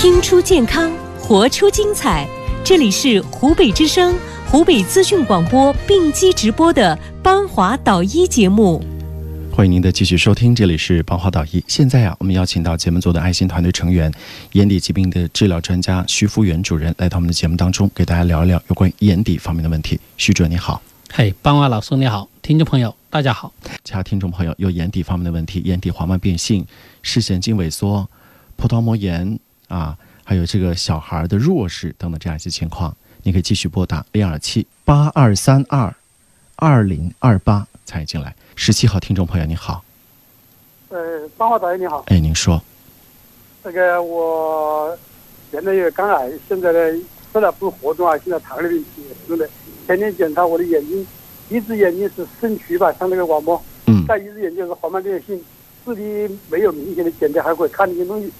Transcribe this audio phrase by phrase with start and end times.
[0.00, 2.24] 听出健康，活出精彩。
[2.64, 4.14] 这里是湖北之声、
[4.46, 8.80] 湖北资讯广播并机直播的《邦华导医》节目。
[9.52, 11.64] 欢迎您的继续收听，这里是邦华导医。
[11.66, 14.08] 现在啊，我们邀请到节目组的爱心团队成员、
[14.52, 19.98] 眼底疾病的治疗专家徐福元主任来到我们的节目当中，给大家聊一聊有关眼底方面的问题。
[20.16, 20.80] 徐主任你好，
[21.12, 23.52] 嘿，邦华老师你好，听众朋友大家好。
[23.82, 26.64] 其他听众朋友有眼底方面的问题，眼底黄斑变性、
[27.02, 28.08] 视神经萎缩、
[28.54, 35.94] 葡萄膜炎啊，还有这个小孩的弱视等等这样一些情况，你可以继续拨打零二七八二三二
[36.56, 38.34] 二零二八参与进来。
[38.56, 39.84] 十七号听众朋友你好，
[40.88, 42.60] 呃，张华导演你好，哎，您说，
[43.62, 44.98] 那个我
[45.52, 48.84] 原来有肝癌，现在呢吃了不活动啊，现在糖尿病
[49.28, 49.48] 是的，
[49.86, 51.06] 前天检查我的眼睛，
[51.50, 55.40] 一只眼睛是肾区吧，像那个网膜，嗯，再一只眼睛是黄斑变性，
[55.84, 58.32] 视力没有明显的减退，还可以看见东西。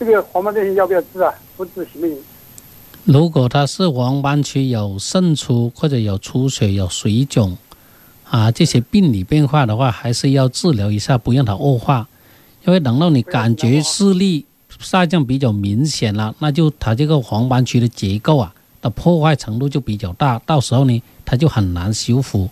[0.00, 1.30] 这个黄斑变性要不要治啊？
[1.58, 2.16] 不治行不行？
[3.04, 7.58] 如果他是黄斑区有渗出或者有出血、有水肿。
[8.30, 12.06] 啊，这些病理变化的话，还是要治疗一下，不让它恶化。
[12.64, 14.46] 因为等到你感觉视力
[14.78, 22.48] 下降比较明显了，那就它这个黄斑区的结构啊的破坏程度就比较大，到时候呢，它就很难修复。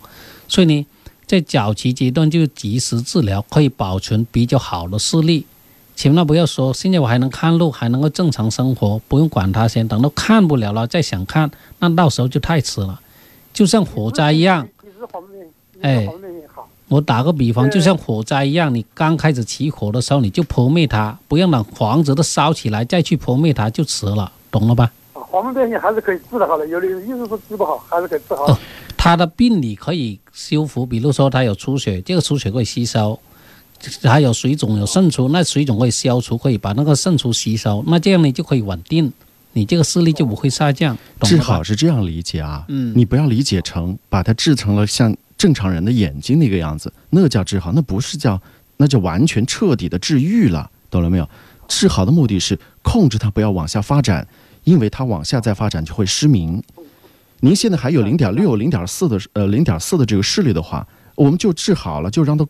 [0.49, 0.85] 所以呢，
[1.25, 5.47] 在早期阶段就及时治疗，可以保存比较好的视力。
[5.99, 9.89] 千万不要说现在我还能看路，还能够正常生活，不用管它先。
[9.89, 13.01] 等到看不了了再想看，那到时候就太迟了。
[13.53, 14.69] 就像火灾一样。
[15.81, 16.09] 哎，
[16.87, 24.93] 我打个比方，就像火灾一样，你刚开始起火的时候，你就扑灭它，不要等房子都烧起来再去扑灭它，就迟了，懂了吧？
[25.15, 28.57] 黄斑变性还是可以治的好的，有的意思说治不好，还是可以治好。
[28.97, 33.19] 它的病理可以修复，比如说它有出血，这个出血可以吸收；
[34.03, 39.13] 还有水肿有渗出，那水肿会消除，可以把那个渗出吸收，那这样呢就可以稳定，
[39.53, 40.97] 你这个视力就不会下降。
[41.23, 42.65] 治好是这样理解啊？
[42.69, 45.17] 嗯，你不要理解成把它治成了像。
[45.39, 48.43] 正常人的眼睛那个样子，那叫治好，那不是叫，
[48.77, 51.31] 那就完全彻底的治愈了，懂了没有？
[51.69, 54.27] 治好的目的是控制它不要往下发展，
[54.65, 56.61] 因为它往下再发展就会失明。
[57.39, 62.45] 您现在还有零点六、零点四的呃零点四的这个视力的话，我们就治好了，就让它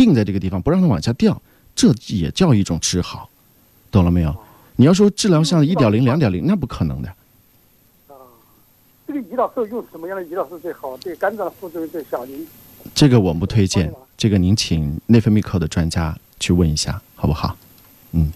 [0.00, 1.40] 定在这个地方，不让它往下掉，
[1.74, 3.28] 这也叫一种治好，
[3.90, 4.34] 懂了没有？
[4.76, 7.08] 你要说治疗像一点零、两点零，那不可能的。
[8.08, 8.16] 啊
[9.06, 10.96] 这个胰岛素用什么样的胰岛素最好？
[10.96, 12.24] 对肝脏的副作用最小？
[12.24, 12.48] 您
[12.94, 17.54] 这个我们不推荐，这个您请内分泌科的专家去问一下，好不好？
[18.12, 18.32] 嗯，